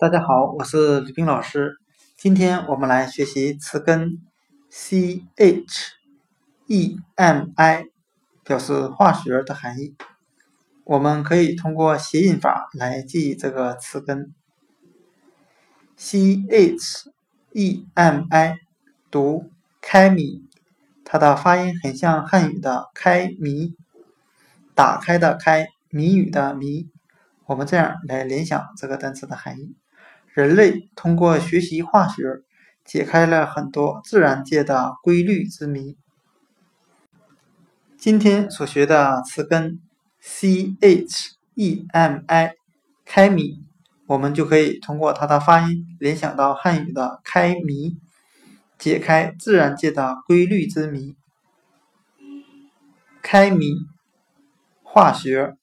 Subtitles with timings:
[0.00, 1.76] 大家好，我是吕冰老师。
[2.16, 4.16] 今天我们来学习词根
[4.70, 5.98] c h
[6.68, 7.84] e m i，
[8.42, 9.94] 表示化学的含义。
[10.84, 14.32] 我们可以通过谐音法来记忆这个词根
[15.98, 17.10] c h
[17.52, 18.56] e m i，
[19.10, 19.50] 读
[19.82, 20.48] 开米，
[21.04, 23.76] 它的发音很像汉语的开谜，
[24.74, 26.88] 打开的开，谜语的谜。
[27.44, 29.76] 我们这样来联想这个单词的含义。
[30.32, 32.42] 人类通过学习化学，
[32.84, 35.96] 解开了很多自然界的规律之谜。
[37.98, 39.80] 今天所学的词根
[40.20, 42.54] c h e m i
[43.04, 43.64] 开谜，
[44.06, 47.96] 我们就可以通过它的发音联想到汉语的开谜，
[48.78, 51.16] 解开自然界的规律之谜。
[53.20, 53.74] 开谜，
[54.84, 55.56] 化学。